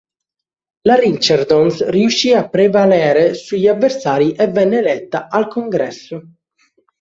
[0.81, 6.23] La Richardson riuscì a prevalere sugli avversari e venne eletta al Congresso.